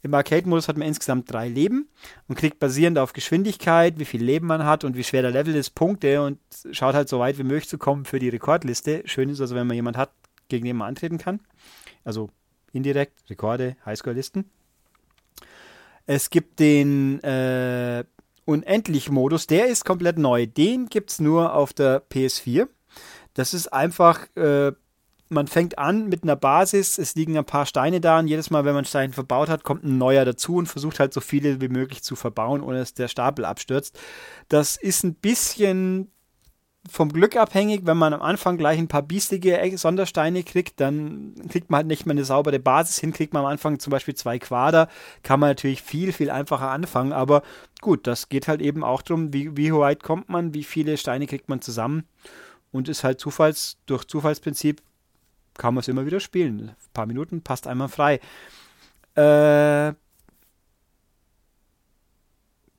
Im 0.00 0.14
Arcade-Modus 0.14 0.68
hat 0.68 0.78
man 0.78 0.88
insgesamt 0.88 1.30
drei 1.30 1.50
Leben 1.50 1.90
und 2.28 2.36
kriegt 2.38 2.58
basierend 2.58 2.98
auf 2.98 3.12
Geschwindigkeit, 3.12 3.98
wie 3.98 4.06
viel 4.06 4.24
Leben 4.24 4.46
man 4.46 4.64
hat 4.64 4.84
und 4.84 4.96
wie 4.96 5.04
schwer 5.04 5.20
der 5.20 5.30
Level 5.30 5.54
ist, 5.54 5.74
Punkte 5.74 6.22
und 6.22 6.38
schaut 6.70 6.94
halt 6.94 7.10
so 7.10 7.18
weit 7.18 7.36
wie 7.36 7.42
möglich 7.42 7.68
zu 7.68 7.76
kommen 7.76 8.06
für 8.06 8.18
die 8.20 8.30
Rekordliste. 8.30 9.02
Schön 9.04 9.28
ist 9.28 9.42
also, 9.42 9.54
wenn 9.54 9.66
man 9.66 9.76
jemanden 9.76 10.00
hat, 10.00 10.12
gegen 10.48 10.64
den 10.64 10.78
man 10.78 10.88
antreten 10.88 11.18
kann. 11.18 11.40
Also 12.04 12.30
indirekt, 12.72 13.28
Rekorde, 13.28 13.76
Highscore-Listen. 13.84 14.46
Es 16.06 16.30
gibt 16.30 16.58
den 16.58 17.22
äh, 17.22 18.04
Unendlich-Modus, 18.46 19.46
der 19.46 19.66
ist 19.66 19.84
komplett 19.84 20.16
neu. 20.16 20.46
Den 20.46 20.86
gibt 20.86 21.10
es 21.10 21.20
nur 21.20 21.54
auf 21.54 21.74
der 21.74 22.02
PS4. 22.08 22.66
Das 23.34 23.52
ist 23.52 23.72
einfach 23.72 24.26
äh, 24.36 24.72
man 25.32 25.48
fängt 25.48 25.78
an 25.78 26.08
mit 26.08 26.22
einer 26.22 26.36
Basis, 26.36 26.98
es 26.98 27.14
liegen 27.14 27.36
ein 27.36 27.44
paar 27.44 27.66
Steine 27.66 28.00
da 28.00 28.18
und 28.18 28.28
jedes 28.28 28.50
Mal, 28.50 28.64
wenn 28.64 28.72
man 28.72 28.80
einen 28.80 28.86
Stein 28.86 29.12
verbaut 29.12 29.48
hat, 29.48 29.64
kommt 29.64 29.84
ein 29.84 29.98
neuer 29.98 30.24
dazu 30.24 30.56
und 30.56 30.66
versucht 30.66 31.00
halt 31.00 31.12
so 31.12 31.20
viele 31.20 31.60
wie 31.60 31.68
möglich 31.68 32.02
zu 32.02 32.14
verbauen, 32.16 32.62
ohne 32.62 32.78
dass 32.78 32.94
der 32.94 33.08
Stapel 33.08 33.44
abstürzt. 33.44 33.98
Das 34.48 34.76
ist 34.76 35.02
ein 35.02 35.14
bisschen 35.14 36.12
vom 36.90 37.12
Glück 37.12 37.36
abhängig, 37.36 37.82
wenn 37.84 37.96
man 37.96 38.12
am 38.12 38.22
Anfang 38.22 38.58
gleich 38.58 38.78
ein 38.78 38.88
paar 38.88 39.02
biestige 39.02 39.60
Sondersteine 39.76 40.42
kriegt, 40.42 40.80
dann 40.80 41.34
kriegt 41.48 41.70
man 41.70 41.78
halt 41.78 41.86
nicht 41.86 42.06
mehr 42.06 42.12
eine 42.12 42.24
saubere 42.24 42.58
Basis 42.58 42.98
hin, 42.98 43.12
kriegt 43.12 43.32
man 43.32 43.44
am 43.44 43.50
Anfang 43.50 43.78
zum 43.78 43.92
Beispiel 43.92 44.14
zwei 44.14 44.38
Quader, 44.38 44.88
kann 45.22 45.38
man 45.38 45.50
natürlich 45.50 45.80
viel, 45.80 46.12
viel 46.12 46.30
einfacher 46.30 46.70
anfangen, 46.70 47.12
aber 47.12 47.42
gut, 47.80 48.06
das 48.06 48.28
geht 48.28 48.48
halt 48.48 48.60
eben 48.60 48.82
auch 48.82 49.02
darum, 49.02 49.32
wie, 49.32 49.56
wie 49.56 49.72
weit 49.72 50.02
kommt 50.02 50.28
man, 50.28 50.54
wie 50.54 50.64
viele 50.64 50.96
Steine 50.96 51.26
kriegt 51.26 51.48
man 51.48 51.60
zusammen. 51.60 52.04
Und 52.72 52.88
ist 52.88 53.04
halt 53.04 53.20
Zufalls, 53.20 53.76
durch 53.84 54.06
Zufallsprinzip 54.06 54.80
kann 55.54 55.74
man 55.74 55.80
es 55.80 55.88
immer 55.88 56.06
wieder 56.06 56.20
spielen. 56.20 56.70
Ein 56.70 56.76
paar 56.92 57.06
Minuten 57.06 57.42
passt 57.42 57.66
einmal 57.66 57.88
frei. 57.88 58.20
Äh, 59.14 59.94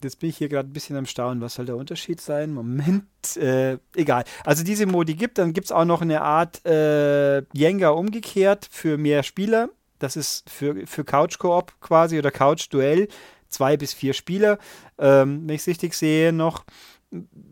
Jetzt 0.03 0.19
bin 0.19 0.29
ich 0.29 0.37
hier 0.37 0.49
gerade 0.49 0.69
ein 0.69 0.73
bisschen 0.73 0.97
am 0.97 1.05
Staunen. 1.05 1.41
Was 1.41 1.55
soll 1.55 1.65
der 1.65 1.77
Unterschied 1.77 2.19
sein? 2.19 2.53
Moment. 2.53 3.05
Äh, 3.37 3.77
egal. 3.95 4.25
Also 4.43 4.63
diese 4.63 4.85
Modi 4.85 5.15
gibt. 5.15 5.37
Dann 5.37 5.53
gibt 5.53 5.65
es 5.65 5.71
auch 5.71 5.85
noch 5.85 6.01
eine 6.01 6.21
Art 6.21 6.65
äh, 6.65 7.43
Jenga 7.53 7.89
umgekehrt 7.89 8.67
für 8.69 8.97
mehr 8.97 9.23
Spieler. 9.23 9.69
Das 9.99 10.15
ist 10.17 10.49
für, 10.49 10.85
für 10.85 11.05
Couch-Koop 11.05 11.79
quasi 11.79 12.19
oder 12.19 12.31
Couch-Duell. 12.31 13.07
Zwei 13.47 13.77
bis 13.77 13.93
vier 13.93 14.13
Spieler. 14.13 14.57
Ähm, 14.97 15.47
wenn 15.47 15.55
ich 15.55 15.61
es 15.61 15.67
richtig 15.67 15.93
sehe 15.93 16.33
noch. 16.33 16.65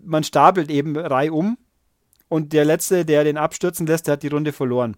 Man 0.04 0.24
stapelt 0.24 0.70
eben 0.70 0.98
Reihe 0.98 1.32
um. 1.32 1.58
Und 2.28 2.54
der 2.54 2.66
Letzte, 2.66 3.06
der 3.06 3.24
den 3.24 3.38
abstürzen 3.38 3.86
lässt, 3.86 4.08
der 4.08 4.14
hat 4.14 4.24
die 4.24 4.28
Runde 4.28 4.52
verloren. 4.52 4.98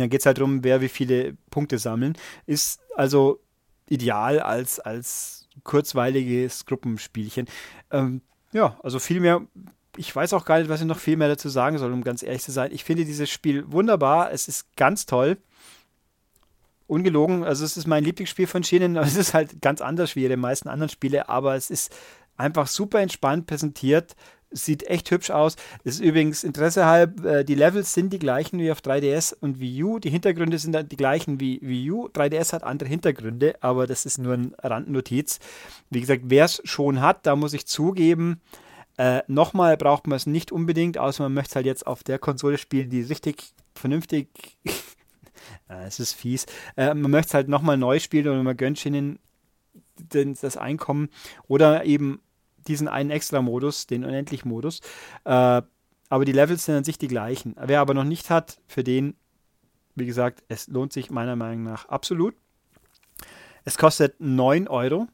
Dann 0.00 0.10
geht 0.10 0.20
es 0.20 0.26
halt 0.26 0.38
darum, 0.38 0.64
wer 0.64 0.80
wie 0.80 0.88
viele 0.88 1.36
Punkte 1.50 1.78
sammeln. 1.78 2.16
Ist 2.46 2.80
also 2.94 3.40
ideal 3.88 4.40
als, 4.40 4.80
als 4.80 5.48
kurzweiliges 5.64 6.66
Gruppenspielchen. 6.66 7.46
Ähm, 7.90 8.20
ja, 8.52 8.78
also 8.82 8.98
viel 8.98 9.20
mehr. 9.20 9.42
Ich 9.96 10.14
weiß 10.14 10.32
auch 10.34 10.44
gar 10.44 10.58
nicht, 10.58 10.68
was 10.68 10.80
ich 10.80 10.86
noch 10.86 10.98
viel 10.98 11.16
mehr 11.16 11.28
dazu 11.28 11.48
sagen 11.48 11.78
soll, 11.78 11.92
um 11.92 12.04
ganz 12.04 12.22
ehrlich 12.22 12.42
zu 12.42 12.52
sein. 12.52 12.72
Ich 12.72 12.84
finde 12.84 13.04
dieses 13.04 13.30
Spiel 13.30 13.70
wunderbar. 13.70 14.32
Es 14.32 14.48
ist 14.48 14.76
ganz 14.76 15.06
toll. 15.06 15.38
Ungelogen. 16.86 17.42
Also, 17.44 17.64
es 17.64 17.76
ist 17.76 17.86
mein 17.86 18.04
Lieblingsspiel 18.04 18.46
von 18.46 18.62
Schienen. 18.62 18.96
Es 18.96 19.16
ist 19.16 19.34
halt 19.34 19.60
ganz 19.62 19.80
anders 19.80 20.14
wie 20.16 20.28
die 20.28 20.36
meisten 20.36 20.68
anderen 20.68 20.90
Spiele, 20.90 21.28
aber 21.28 21.56
es 21.56 21.70
ist 21.70 21.94
einfach 22.36 22.66
super 22.66 23.00
entspannt 23.00 23.46
präsentiert 23.46 24.14
sieht 24.50 24.84
echt 24.84 25.10
hübsch 25.10 25.30
aus. 25.30 25.56
Das 25.84 25.94
ist 25.94 26.00
übrigens 26.00 26.44
Interesse 26.44 26.86
halb, 26.86 27.24
äh, 27.24 27.44
die 27.44 27.54
Levels 27.54 27.92
sind 27.92 28.12
die 28.12 28.18
gleichen 28.18 28.58
wie 28.58 28.70
auf 28.70 28.80
3DS 28.80 29.34
und 29.40 29.60
Wii 29.60 29.82
U. 29.84 29.98
Die 29.98 30.10
Hintergründe 30.10 30.58
sind 30.58 30.76
die 30.90 30.96
gleichen 30.96 31.40
wie 31.40 31.60
Wii 31.62 31.90
U. 31.90 32.08
3DS 32.08 32.52
hat 32.52 32.62
andere 32.62 32.88
Hintergründe, 32.88 33.56
aber 33.60 33.86
das 33.86 34.06
ist 34.06 34.18
nur 34.18 34.34
eine 34.34 34.52
Randnotiz. 34.62 35.38
Wie 35.90 36.00
gesagt, 36.00 36.22
wer 36.26 36.44
es 36.44 36.60
schon 36.64 37.00
hat, 37.00 37.26
da 37.26 37.36
muss 37.36 37.52
ich 37.52 37.66
zugeben, 37.66 38.40
äh, 38.98 39.22
nochmal 39.26 39.76
braucht 39.76 40.06
man 40.06 40.16
es 40.16 40.26
nicht 40.26 40.52
unbedingt, 40.52 40.96
außer 40.96 41.24
man 41.24 41.34
möchte 41.34 41.50
es 41.50 41.56
halt 41.56 41.66
jetzt 41.66 41.86
auf 41.86 42.02
der 42.02 42.18
Konsole 42.18 42.56
spielen, 42.56 42.88
die 42.88 43.02
richtig 43.02 43.52
vernünftig. 43.74 44.28
äh, 45.68 45.84
es 45.86 46.00
ist 46.00 46.14
fies. 46.14 46.46
Äh, 46.76 46.94
man 46.94 47.10
möchte 47.10 47.28
es 47.28 47.34
halt 47.34 47.48
nochmal 47.48 47.76
neu 47.76 47.98
spielen 47.98 48.28
oder 48.28 48.42
man 48.42 48.56
gönnt 48.56 48.84
ihnen 48.86 49.18
das 50.10 50.56
Einkommen 50.56 51.08
oder 51.48 51.84
eben 51.84 52.20
diesen 52.68 52.88
einen 52.88 53.10
Extra-Modus, 53.10 53.86
den 53.86 54.04
Unendlich-Modus. 54.04 54.80
Äh, 55.24 55.62
aber 56.08 56.24
die 56.24 56.32
Levels 56.32 56.64
sind 56.64 56.76
an 56.76 56.84
sich 56.84 56.98
die 56.98 57.08
gleichen. 57.08 57.56
Wer 57.60 57.80
aber 57.80 57.94
noch 57.94 58.04
nicht 58.04 58.30
hat, 58.30 58.60
für 58.68 58.84
den, 58.84 59.16
wie 59.94 60.06
gesagt, 60.06 60.44
es 60.48 60.68
lohnt 60.68 60.92
sich 60.92 61.10
meiner 61.10 61.36
Meinung 61.36 61.64
nach 61.64 61.88
absolut. 61.88 62.34
Es 63.64 63.78
kostet 63.78 64.20
9 64.20 64.68
Euro. 64.68 65.08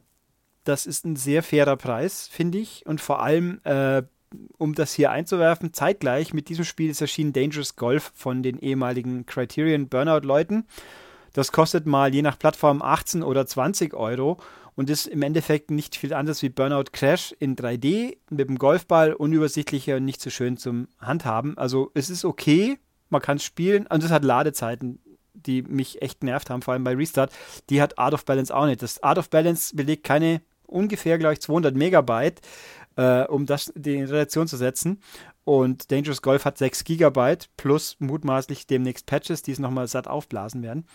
Das 0.64 0.86
ist 0.86 1.04
ein 1.04 1.16
sehr 1.16 1.42
fairer 1.42 1.76
Preis, 1.76 2.28
finde 2.28 2.58
ich. 2.58 2.84
Und 2.86 3.00
vor 3.00 3.22
allem, 3.22 3.60
äh, 3.64 4.02
um 4.58 4.74
das 4.74 4.92
hier 4.92 5.10
einzuwerfen, 5.10 5.72
zeitgleich 5.72 6.34
mit 6.34 6.48
diesem 6.48 6.64
Spiel 6.64 6.90
ist 6.90 7.00
erschienen 7.00 7.32
Dangerous 7.32 7.76
Golf 7.76 8.12
von 8.14 8.42
den 8.42 8.58
ehemaligen 8.58 9.26
Criterion 9.26 9.88
Burnout-Leuten. 9.88 10.66
Das 11.32 11.50
kostet 11.52 11.86
mal 11.86 12.14
je 12.14 12.22
nach 12.22 12.38
Plattform 12.38 12.82
18 12.82 13.22
oder 13.22 13.46
20 13.46 13.94
Euro 13.94 14.38
und 14.76 14.90
ist 14.90 15.06
im 15.06 15.22
Endeffekt 15.22 15.70
nicht 15.70 15.96
viel 15.96 16.14
anders 16.14 16.42
wie 16.42 16.48
Burnout 16.48 16.90
Crash 16.92 17.34
in 17.38 17.56
3D 17.56 18.16
mit 18.30 18.48
dem 18.48 18.58
Golfball, 18.58 19.12
unübersichtlicher 19.12 19.96
und 19.96 20.04
nicht 20.04 20.20
so 20.20 20.30
schön 20.30 20.56
zum 20.56 20.88
Handhaben. 20.98 21.56
Also 21.58 21.90
es 21.94 22.10
ist 22.10 22.24
okay, 22.24 22.78
man 23.10 23.20
kann 23.20 23.36
es 23.36 23.44
spielen 23.44 23.86
und 23.86 24.02
es 24.02 24.10
hat 24.10 24.24
Ladezeiten, 24.24 25.00
die 25.34 25.62
mich 25.62 26.02
echt 26.02 26.22
nervt 26.24 26.50
haben, 26.50 26.62
vor 26.62 26.74
allem 26.74 26.84
bei 26.84 26.94
Restart. 26.94 27.32
Die 27.70 27.82
hat 27.82 27.98
Art 27.98 28.14
of 28.14 28.24
Balance 28.24 28.54
auch 28.54 28.66
nicht. 28.66 28.82
Das 28.82 29.02
Art 29.02 29.18
of 29.18 29.30
Balance 29.30 29.74
belegt 29.74 30.04
keine 30.04 30.40
ungefähr, 30.66 31.18
glaube 31.18 31.34
ich, 31.34 31.40
200 31.40 31.74
Megabyte, 31.74 32.40
äh, 32.96 33.24
um 33.24 33.46
das 33.46 33.68
in 33.68 34.04
Relation 34.04 34.48
zu 34.48 34.56
setzen. 34.56 35.00
Und 35.44 35.90
Dangerous 35.90 36.22
Golf 36.22 36.44
hat 36.44 36.58
6 36.58 36.84
Gigabyte 36.84 37.48
plus 37.56 37.96
mutmaßlich 37.98 38.66
demnächst 38.66 39.06
Patches, 39.06 39.42
die 39.42 39.52
es 39.52 39.58
nochmal 39.58 39.88
satt 39.88 40.06
aufblasen 40.06 40.62
werden. 40.62 40.86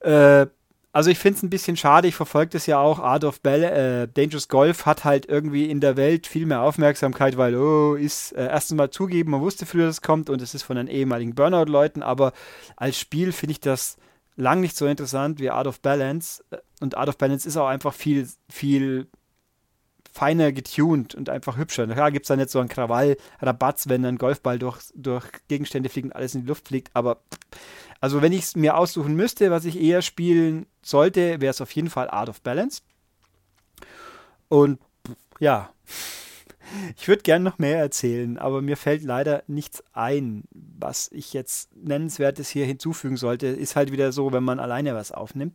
Äh, 0.00 0.46
also 0.94 1.10
ich 1.10 1.18
finde 1.18 1.38
es 1.38 1.42
ein 1.42 1.50
bisschen 1.50 1.76
schade, 1.76 2.06
ich 2.06 2.14
verfolge 2.14 2.50
das 2.50 2.66
ja 2.66 2.78
auch. 2.78 3.00
Art 3.00 3.24
of 3.24 3.40
Ball, 3.40 3.64
äh, 3.64 4.08
Dangerous 4.08 4.46
Golf 4.46 4.86
hat 4.86 5.02
halt 5.02 5.26
irgendwie 5.26 5.68
in 5.68 5.80
der 5.80 5.96
Welt 5.96 6.28
viel 6.28 6.46
mehr 6.46 6.62
Aufmerksamkeit, 6.62 7.36
weil, 7.36 7.56
oh, 7.56 7.96
ist 7.96 8.30
äh, 8.32 8.46
erstens 8.46 8.76
mal 8.76 8.90
zugeben, 8.90 9.32
man 9.32 9.40
wusste 9.40 9.66
früher, 9.66 9.86
dass 9.86 9.96
es 9.96 10.02
kommt 10.02 10.30
und 10.30 10.40
es 10.40 10.54
ist 10.54 10.62
von 10.62 10.76
den 10.76 10.86
ehemaligen 10.86 11.34
Burnout-Leuten, 11.34 12.04
aber 12.04 12.32
als 12.76 12.96
Spiel 12.96 13.32
finde 13.32 13.50
ich 13.50 13.60
das 13.60 13.96
lang 14.36 14.60
nicht 14.60 14.76
so 14.76 14.86
interessant 14.86 15.40
wie 15.40 15.50
Art 15.50 15.66
of 15.66 15.80
Balance. 15.80 16.44
Und 16.80 16.96
Art 16.96 17.08
of 17.08 17.18
Balance 17.18 17.48
ist 17.48 17.56
auch 17.56 17.66
einfach 17.66 17.92
viel, 17.92 18.28
viel 18.48 19.08
feiner 20.14 20.52
getuned 20.52 21.16
und 21.16 21.28
einfach 21.28 21.56
hübscher. 21.56 21.88
Klar 21.88 22.12
gibt 22.12 22.24
es 22.24 22.28
da 22.28 22.36
nicht 22.36 22.48
so 22.48 22.60
einen 22.60 22.68
Krawall-Rabatz, 22.68 23.88
wenn 23.88 24.04
ein 24.04 24.16
Golfball 24.16 24.60
durch, 24.60 24.80
durch 24.94 25.24
Gegenstände 25.48 25.88
fliegt 25.88 26.06
und 26.06 26.12
alles 26.16 26.36
in 26.36 26.42
die 26.42 26.46
Luft 26.46 26.68
fliegt, 26.68 26.90
aber 26.94 27.20
also 28.00 28.22
wenn 28.22 28.32
ich 28.32 28.42
es 28.44 28.56
mir 28.56 28.76
aussuchen 28.76 29.16
müsste, 29.16 29.50
was 29.50 29.64
ich 29.64 29.80
eher 29.80 30.02
spielen 30.02 30.66
sollte, 30.82 31.40
wäre 31.40 31.50
es 31.50 31.60
auf 31.60 31.72
jeden 31.72 31.90
Fall 31.90 32.08
Art 32.08 32.28
of 32.28 32.42
Balance. 32.42 32.82
Und 34.48 34.78
ja, 35.40 35.72
ich 36.96 37.08
würde 37.08 37.22
gerne 37.22 37.44
noch 37.44 37.58
mehr 37.58 37.78
erzählen, 37.78 38.38
aber 38.38 38.62
mir 38.62 38.76
fällt 38.76 39.02
leider 39.02 39.42
nichts 39.48 39.82
ein, 39.92 40.44
was 40.52 41.10
ich 41.10 41.32
jetzt 41.32 41.74
nennenswertes 41.74 42.48
hier 42.48 42.66
hinzufügen 42.66 43.16
sollte. 43.16 43.48
Ist 43.48 43.74
halt 43.74 43.90
wieder 43.90 44.12
so, 44.12 44.32
wenn 44.32 44.44
man 44.44 44.60
alleine 44.60 44.94
was 44.94 45.10
aufnimmt. 45.10 45.54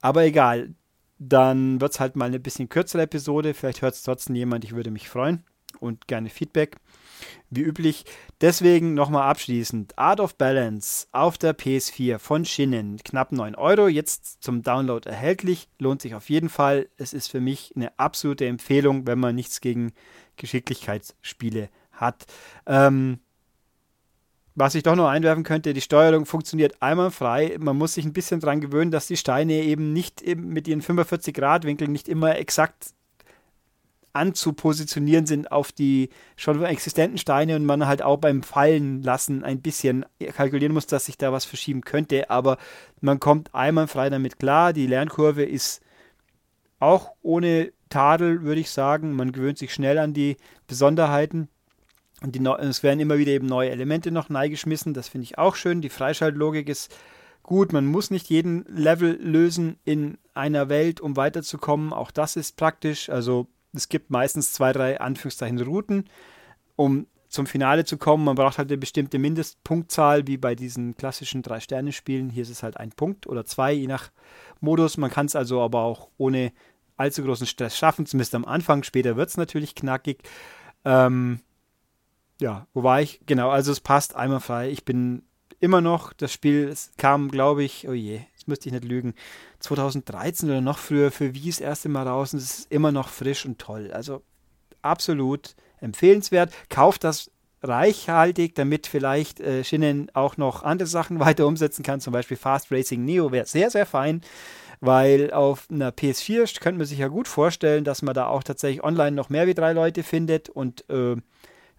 Aber 0.00 0.24
egal, 0.24 0.74
dann 1.18 1.80
wird 1.80 1.92
es 1.92 2.00
halt 2.00 2.16
mal 2.16 2.26
eine 2.26 2.40
bisschen 2.40 2.68
kürzere 2.68 3.02
Episode. 3.02 3.54
Vielleicht 3.54 3.82
hört 3.82 3.94
es 3.94 4.02
trotzdem 4.02 4.36
jemand, 4.36 4.64
ich 4.64 4.74
würde 4.74 4.90
mich 4.90 5.08
freuen 5.08 5.44
und 5.80 6.08
gerne 6.08 6.30
Feedback 6.30 6.76
wie 7.50 7.62
üblich. 7.62 8.04
Deswegen 8.40 8.94
nochmal 8.94 9.28
abschließend: 9.28 9.98
Art 9.98 10.20
of 10.20 10.36
Balance 10.36 11.06
auf 11.12 11.38
der 11.38 11.56
PS4 11.56 12.18
von 12.18 12.44
Shinnen, 12.44 12.98
knapp 13.04 13.32
9 13.32 13.54
Euro, 13.54 13.88
jetzt 13.88 14.42
zum 14.42 14.62
Download 14.62 15.08
erhältlich. 15.08 15.68
Lohnt 15.78 16.02
sich 16.02 16.14
auf 16.14 16.28
jeden 16.30 16.48
Fall. 16.48 16.88
Es 16.96 17.12
ist 17.12 17.28
für 17.28 17.40
mich 17.40 17.72
eine 17.74 17.98
absolute 17.98 18.46
Empfehlung, 18.46 19.06
wenn 19.06 19.18
man 19.18 19.34
nichts 19.34 19.60
gegen 19.60 19.92
Geschicklichkeitsspiele 20.36 21.68
hat. 21.92 22.26
Ähm, 22.66 23.20
was 24.58 24.74
ich 24.74 24.82
doch 24.82 24.96
noch 24.96 25.08
einwerfen 25.08 25.44
könnte, 25.44 25.72
die 25.72 25.80
Steuerung 25.80 26.26
funktioniert 26.26 26.82
einwandfrei. 26.82 27.56
Man 27.60 27.76
muss 27.76 27.94
sich 27.94 28.04
ein 28.04 28.12
bisschen 28.12 28.40
daran 28.40 28.60
gewöhnen, 28.60 28.90
dass 28.90 29.06
die 29.06 29.16
Steine 29.16 29.54
eben 29.54 29.92
nicht 29.92 30.22
mit 30.36 30.66
ihren 30.66 30.82
45 30.82 31.32
Grad 31.32 31.64
Winkeln 31.64 31.92
nicht 31.92 32.08
immer 32.08 32.36
exakt 32.36 32.92
anzupositionieren 34.12 35.26
sind 35.26 35.52
auf 35.52 35.70
die 35.70 36.08
schon 36.34 36.64
existenten 36.64 37.18
Steine 37.18 37.54
und 37.54 37.66
man 37.66 37.86
halt 37.86 38.02
auch 38.02 38.16
beim 38.16 38.42
Fallen 38.42 39.02
lassen 39.02 39.44
ein 39.44 39.60
bisschen 39.60 40.04
kalkulieren 40.34 40.74
muss, 40.74 40.86
dass 40.86 41.04
sich 41.04 41.18
da 41.18 41.32
was 41.32 41.44
verschieben 41.44 41.82
könnte, 41.82 42.28
aber 42.28 42.56
man 43.00 43.20
kommt 43.20 43.54
einwandfrei 43.54 44.10
damit 44.10 44.40
klar. 44.40 44.72
Die 44.72 44.88
Lernkurve 44.88 45.44
ist 45.44 45.82
auch 46.80 47.12
ohne 47.22 47.72
Tadel, 47.90 48.42
würde 48.42 48.60
ich 48.60 48.70
sagen. 48.70 49.12
Man 49.12 49.30
gewöhnt 49.30 49.58
sich 49.58 49.72
schnell 49.72 49.98
an 49.98 50.14
die 50.14 50.36
Besonderheiten. 50.66 51.48
Und 52.22 52.34
die, 52.34 52.44
es 52.44 52.82
werden 52.82 53.00
immer 53.00 53.18
wieder 53.18 53.32
eben 53.32 53.46
neue 53.46 53.70
Elemente 53.70 54.10
noch 54.10 54.28
neigeschmissen. 54.28 54.94
Das 54.94 55.08
finde 55.08 55.24
ich 55.24 55.38
auch 55.38 55.54
schön. 55.54 55.80
Die 55.80 55.88
Freischaltlogik 55.88 56.68
ist 56.68 56.94
gut. 57.42 57.72
Man 57.72 57.86
muss 57.86 58.10
nicht 58.10 58.28
jeden 58.28 58.64
Level 58.68 59.18
lösen 59.22 59.78
in 59.84 60.18
einer 60.34 60.68
Welt, 60.68 61.00
um 61.00 61.16
weiterzukommen. 61.16 61.92
Auch 61.92 62.10
das 62.10 62.36
ist 62.36 62.56
praktisch. 62.56 63.08
Also 63.08 63.46
es 63.72 63.88
gibt 63.88 64.10
meistens 64.10 64.52
zwei, 64.52 64.72
drei 64.72 65.00
Anführungszeichen 65.00 65.60
Routen, 65.60 66.04
um 66.76 67.06
zum 67.28 67.46
Finale 67.46 67.84
zu 67.84 67.98
kommen. 67.98 68.24
Man 68.24 68.34
braucht 68.34 68.58
halt 68.58 68.70
eine 68.70 68.78
bestimmte 68.78 69.18
Mindestpunktzahl, 69.18 70.26
wie 70.26 70.38
bei 70.38 70.54
diesen 70.54 70.96
klassischen 70.96 71.42
Drei-Sterne-Spielen. 71.42 72.30
Hier 72.30 72.42
ist 72.42 72.50
es 72.50 72.62
halt 72.62 72.78
ein 72.78 72.90
Punkt 72.90 73.26
oder 73.26 73.44
zwei, 73.44 73.72
je 73.72 73.86
nach 73.86 74.10
Modus. 74.60 74.96
Man 74.96 75.10
kann 75.10 75.26
es 75.26 75.36
also 75.36 75.60
aber 75.60 75.82
auch 75.82 76.08
ohne 76.16 76.52
allzu 76.96 77.22
großen 77.22 77.46
Stress 77.46 77.76
schaffen, 77.76 78.06
zumindest 78.06 78.34
am 78.34 78.44
Anfang. 78.44 78.82
Später 78.82 79.16
wird 79.16 79.28
es 79.28 79.36
natürlich 79.36 79.74
knackig. 79.74 80.22
Ähm, 80.84 81.40
ja, 82.40 82.66
wo 82.74 82.82
war 82.82 83.02
ich? 83.02 83.20
Genau, 83.26 83.50
also 83.50 83.72
es 83.72 83.80
passt 83.80 84.14
einmal 84.14 84.40
frei. 84.40 84.70
Ich 84.70 84.84
bin 84.84 85.22
immer 85.60 85.80
noch, 85.80 86.12
das 86.12 86.32
Spiel 86.32 86.74
kam, 86.96 87.30
glaube 87.30 87.64
ich, 87.64 87.88
oh 87.88 87.92
je, 87.92 88.20
müsste 88.48 88.68
ich 88.68 88.72
nicht 88.72 88.84
lügen, 88.84 89.14
2013 89.60 90.48
oder 90.48 90.60
noch 90.60 90.78
früher 90.78 91.12
für 91.12 91.34
Wii 91.34 91.50
das 91.50 91.60
erste 91.60 91.88
Mal 91.88 92.08
raus 92.08 92.32
und 92.32 92.40
es 92.40 92.58
ist 92.60 92.72
immer 92.72 92.90
noch 92.90 93.08
frisch 93.08 93.46
und 93.46 93.58
toll. 93.60 93.92
Also 93.92 94.22
absolut 94.82 95.54
empfehlenswert. 95.80 96.52
Kauft 96.68 97.04
das 97.04 97.30
reichhaltig, 97.62 98.54
damit 98.54 98.86
vielleicht 98.86 99.40
äh, 99.40 99.62
Shinnen 99.62 100.10
auch 100.14 100.36
noch 100.36 100.62
andere 100.62 100.88
Sachen 100.88 101.20
weiter 101.20 101.46
umsetzen 101.46 101.84
kann. 101.84 102.00
Zum 102.00 102.12
Beispiel 102.12 102.36
Fast 102.36 102.72
Racing 102.72 103.04
Neo 103.04 103.30
wäre 103.30 103.46
sehr, 103.46 103.70
sehr 103.70 103.86
fein, 103.86 104.22
weil 104.80 105.32
auf 105.32 105.68
einer 105.70 105.90
PS4 105.90 106.60
könnte 106.60 106.78
man 106.78 106.86
sich 106.86 106.98
ja 106.98 107.08
gut 107.08 107.28
vorstellen, 107.28 107.84
dass 107.84 108.02
man 108.02 108.14
da 108.14 108.26
auch 108.26 108.42
tatsächlich 108.42 108.82
online 108.82 109.12
noch 109.12 109.28
mehr 109.28 109.46
wie 109.46 109.54
drei 109.54 109.72
Leute 109.72 110.02
findet 110.02 110.48
und 110.48 110.88
äh, 110.88 111.16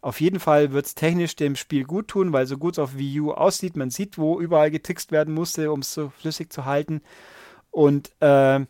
auf 0.02 0.22
jeden 0.22 0.40
Fall 0.40 0.72
wird 0.72 0.86
es 0.86 0.96
technisch 0.96 1.36
dem 1.36 1.56
Spiel 1.56 1.84
gut 1.84 2.08
tun, 2.08 2.34
weil 2.34 2.46
so 2.46 2.58
gut 2.58 2.76
es 2.76 2.80
auf 2.80 2.98
Wii 2.98 3.22
U 3.22 3.32
aussieht, 3.32 3.76
man 3.76 3.90
sieht, 3.90 4.18
wo 4.18 4.40
überall 4.40 4.72
getrickst 4.72 5.12
werden 5.12 5.34
musste, 5.34 5.72
um 5.72 5.80
es 5.80 5.94
so 5.94 6.10
flüssig 6.10 6.52
zu 6.52 6.66
halten. 6.66 7.02
Und 7.72 8.12
äh, 8.22 8.66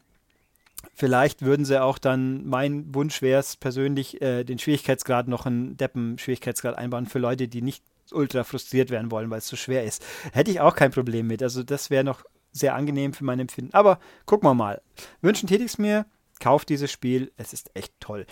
Vielleicht 0.94 1.42
würden 1.42 1.66
sie 1.66 1.82
auch 1.82 1.98
dann, 1.98 2.46
mein 2.46 2.94
Wunsch 2.94 3.22
wäre 3.22 3.40
es 3.40 3.56
persönlich, 3.56 4.22
äh, 4.22 4.44
den 4.44 4.60
Schwierigkeitsgrad 4.60 5.28
noch 5.28 5.46
einen 5.46 5.78
Deppen-Schwierigkeitsgrad 5.78 6.78
einbauen 6.78 7.06
für 7.06 7.20
Leute, 7.20 7.48
die 7.48 7.62
nicht 7.62 7.84
ultra 8.12 8.44
frustriert 8.44 8.90
werden 8.90 9.12
wollen, 9.12 9.30
weil 9.30 9.40
es 9.40 9.48
so 9.48 9.56
schwer 9.56 9.84
ist. 9.84 10.04
Hätte 10.32 10.52
ich 10.52 10.62
auch 10.62 10.76
kein 10.76 10.92
Problem 10.92 11.28
mit. 11.28 11.44
Also 11.44 11.64
das 11.64 11.90
wäre 11.90 12.04
noch 12.04 12.24
sehr 12.52 12.76
angenehm 12.76 13.14
für 13.14 13.24
mein 13.24 13.40
Empfinden. 13.40 13.74
Aber 13.74 14.00
gucken 14.26 14.50
wir 14.50 14.54
mal. 14.54 14.82
Wünschen 15.22 15.48
tätig 15.48 15.68
es 15.68 15.78
mir, 15.78 16.06
kauft 16.40 16.70
dieses 16.70 16.92
Spiel. 16.92 17.32
Es 17.38 17.54
ist 17.54 17.72
echt 17.76 17.94
toll. 18.00 18.26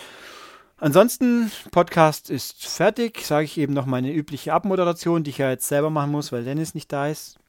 Ansonsten, 0.79 1.51
Podcast 1.71 2.29
ist 2.29 2.67
fertig. 2.67 3.21
Sage 3.25 3.45
ich 3.45 3.57
eben 3.57 3.73
noch 3.73 3.87
meine 3.87 4.13
übliche 4.13 4.53
Abmoderation, 4.53 5.23
die 5.23 5.31
ich 5.31 5.39
ja 5.39 5.49
jetzt 5.49 5.67
selber 5.67 5.89
machen 5.89 6.11
muss, 6.11 6.31
weil 6.31 6.43
Dennis 6.43 6.75
nicht 6.75 6.91
da 6.91 7.07
ist. 7.07 7.39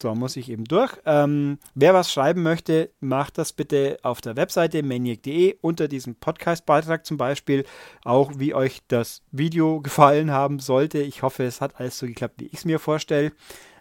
So, 0.00 0.14
muss 0.14 0.36
ich 0.36 0.48
eben 0.48 0.64
durch. 0.64 0.92
Ähm, 1.04 1.58
wer 1.74 1.92
was 1.92 2.12
schreiben 2.12 2.42
möchte, 2.42 2.90
macht 3.00 3.36
das 3.38 3.52
bitte 3.52 3.98
auf 4.02 4.20
der 4.20 4.36
Webseite 4.36 4.82
maniac.de 4.82 5.56
unter 5.60 5.88
diesem 5.88 6.14
Podcast-Beitrag 6.14 7.04
zum 7.04 7.16
Beispiel. 7.16 7.64
Auch 8.04 8.32
wie 8.36 8.54
euch 8.54 8.82
das 8.86 9.22
Video 9.32 9.80
gefallen 9.80 10.30
haben 10.30 10.60
sollte. 10.60 10.98
Ich 10.98 11.22
hoffe, 11.22 11.42
es 11.44 11.60
hat 11.60 11.80
alles 11.80 11.98
so 11.98 12.06
geklappt, 12.06 12.34
wie 12.38 12.46
ich 12.46 12.54
es 12.54 12.64
mir 12.64 12.78
vorstelle. 12.78 13.32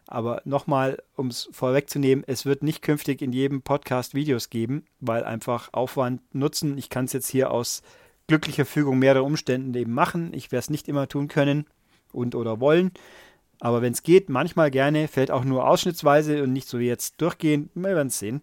Aber 0.08 0.42
nochmal, 0.44 1.02
um 1.16 1.28
es 1.28 1.50
vorwegzunehmen, 1.52 2.24
es 2.28 2.46
wird 2.46 2.64
nicht 2.64 2.82
künftig 2.82 3.22
in 3.22 3.32
jedem 3.32 3.62
Podcast 3.62 4.16
Videos 4.16 4.50
geben, 4.50 4.86
weil 5.00 5.24
einfach 5.24 5.70
Aufwand 5.72 6.22
nutzen. 6.34 6.80
Ich 6.80 6.90
kann 6.90 7.06
es 7.06 7.14
jetzt 7.14 7.30
hier 7.30 7.52
aus 7.52 7.84
glücklicher 8.28 8.66
Fügung 8.66 9.00
mehrerer 9.00 9.24
Umständen 9.24 9.74
eben 9.74 9.94
machen. 9.94 10.34
Ich 10.34 10.51
werde 10.51 10.62
es 10.62 10.70
nicht 10.70 10.88
immer 10.88 11.08
tun 11.08 11.28
können 11.28 11.66
und 12.12 12.36
oder 12.36 12.60
wollen. 12.60 12.92
Aber 13.60 13.82
wenn 13.82 13.94
es 13.94 14.04
geht, 14.04 14.30
manchmal 14.30 14.72
gerne, 14.72 15.08
fällt 15.08 15.30
auch 15.32 15.44
nur 15.44 15.68
ausschnittsweise 15.68 16.42
und 16.44 16.51
nicht 16.51 16.68
so 16.68 16.80
wie 16.80 16.88
jetzt 16.88 17.22
durchgehend. 17.22 17.70
Wir 17.75 17.96
werden 17.96 18.08
es 18.08 18.20
sehen. 18.20 18.42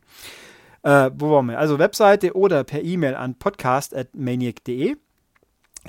Äh, 0.83 1.11
wo 1.15 1.33
waren 1.33 1.47
wir? 1.47 1.59
Also 1.59 1.79
Webseite 1.79 2.37
oder 2.37 2.63
per 2.65 2.83
E-Mail 2.83 3.15
an 3.15 3.35
podcast.maniac.de. 3.35 4.97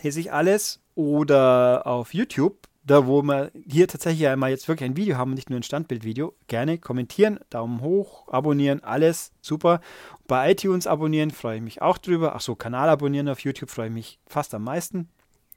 Hier 0.01 0.11
sehe 0.11 0.21
ich 0.21 0.33
alles. 0.33 0.81
Oder 0.95 1.85
auf 1.85 2.13
YouTube, 2.13 2.67
da 2.89 3.05
wo 3.05 3.21
wir 3.21 3.51
hier 3.67 3.87
tatsächlich 3.87 4.27
einmal 4.27 4.49
jetzt 4.49 4.67
wirklich 4.67 4.89
ein 4.89 4.97
Video 4.97 5.15
haben 5.15 5.31
und 5.31 5.35
nicht 5.35 5.51
nur 5.51 5.59
ein 5.59 5.63
Standbildvideo. 5.63 6.33
Gerne 6.47 6.79
kommentieren, 6.79 7.39
Daumen 7.51 7.81
hoch, 7.81 8.27
abonnieren, 8.29 8.83
alles 8.83 9.31
super. 9.41 9.79
Bei 10.25 10.51
iTunes 10.51 10.87
abonnieren 10.87 11.29
freue 11.29 11.57
ich 11.57 11.61
mich 11.61 11.81
auch 11.83 11.99
drüber. 11.99 12.35
Achso, 12.35 12.55
Kanal 12.55 12.89
abonnieren 12.89 13.29
auf 13.29 13.41
YouTube 13.41 13.69
freue 13.69 13.87
ich 13.87 13.93
mich 13.93 14.19
fast 14.25 14.55
am 14.55 14.63
meisten. 14.63 15.07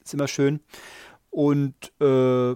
Ist 0.05 0.13
immer 0.13 0.29
schön. 0.29 0.61
Und 1.31 1.75
äh, 2.03 2.51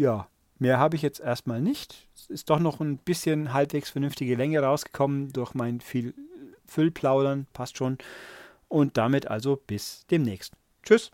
ja, 0.00 0.26
mehr 0.58 0.78
habe 0.78 0.96
ich 0.96 1.02
jetzt 1.02 1.20
erstmal 1.20 1.60
nicht. 1.60 2.08
Es 2.14 2.30
ist 2.30 2.48
doch 2.48 2.60
noch 2.60 2.80
ein 2.80 2.96
bisschen 2.96 3.52
halbwegs 3.52 3.90
vernünftige 3.90 4.36
Länge 4.36 4.60
rausgekommen 4.60 5.34
durch 5.34 5.52
mein 5.52 5.82
viel 5.82 6.14
Füllplaudern, 6.64 7.46
passt 7.52 7.76
schon. 7.76 7.98
Und 8.68 8.96
damit 8.96 9.28
also 9.28 9.60
bis 9.66 10.06
demnächst. 10.06 10.54
Tschüss. 10.82 11.10